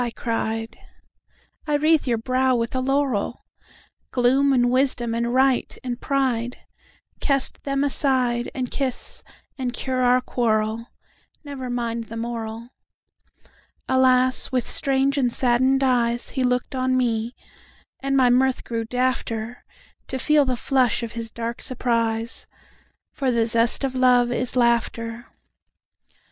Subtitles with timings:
[0.03, 3.45] I cried;"I wreathe your brow with a laurel!
[4.09, 9.23] Gloom and wisdom and right and prideCast them aside, And kiss,
[9.59, 10.87] and cure our quarrel.
[11.43, 14.51] Never mind the moral!"Alas!
[14.51, 17.35] with strange and saddened eyesHe looked on me;
[17.99, 19.57] and my mirth grew dafter,
[20.07, 22.47] To feel the flush of his dark surprise;
[23.13, 25.27] For the zest of love is laughter.